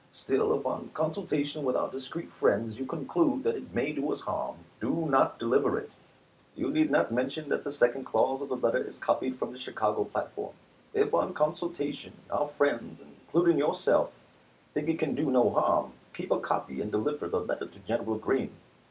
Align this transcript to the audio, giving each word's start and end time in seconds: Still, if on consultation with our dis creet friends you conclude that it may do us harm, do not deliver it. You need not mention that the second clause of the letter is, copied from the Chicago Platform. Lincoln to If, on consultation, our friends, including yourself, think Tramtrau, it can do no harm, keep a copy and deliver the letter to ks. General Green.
Still, 0.13 0.57
if 0.59 0.65
on 0.65 0.89
consultation 0.95 1.63
with 1.63 1.75
our 1.75 1.87
dis 1.87 2.09
creet 2.09 2.31
friends 2.31 2.79
you 2.79 2.87
conclude 2.87 3.43
that 3.43 3.53
it 3.53 3.75
may 3.75 3.91
do 3.93 4.11
us 4.11 4.21
harm, 4.21 4.55
do 4.79 5.05
not 5.07 5.37
deliver 5.37 5.77
it. 5.77 5.91
You 6.55 6.71
need 6.71 6.89
not 6.89 7.11
mention 7.11 7.49
that 7.49 7.63
the 7.63 7.71
second 7.71 8.05
clause 8.05 8.41
of 8.41 8.49
the 8.49 8.55
letter 8.57 8.79
is, 8.79 8.97
copied 8.97 9.37
from 9.37 9.53
the 9.53 9.59
Chicago 9.59 10.05
Platform. 10.05 10.55
Lincoln 10.95 11.01
to 11.03 11.07
If, 11.09 11.13
on 11.13 11.33
consultation, 11.35 12.13
our 12.31 12.47
friends, 12.47 12.99
including 12.99 13.59
yourself, 13.59 14.09
think 14.73 14.87
Tramtrau, 14.87 14.93
it 14.95 14.97
can 14.97 15.13
do 15.13 15.29
no 15.29 15.51
harm, 15.51 15.93
keep 16.15 16.31
a 16.31 16.39
copy 16.39 16.81
and 16.81 16.91
deliver 16.91 17.27
the 17.27 17.39
letter 17.39 17.67
to 17.67 17.79
ks. 17.79 17.87
General 17.87 18.15
Green. 18.17 18.49